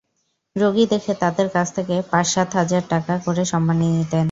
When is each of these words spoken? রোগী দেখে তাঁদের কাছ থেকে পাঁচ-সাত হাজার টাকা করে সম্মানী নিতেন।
রোগী 0.55 0.85
দেখে 0.91 1.13
তাঁদের 1.13 1.47
কাছ 1.49 1.67
থেকে 1.75 1.95
পাঁচ-সাত 2.11 2.49
হাজার 2.55 2.83
টাকা 2.89 3.13
করে 3.25 3.43
সম্মানী 3.45 3.85
নিতেন। 3.89 4.19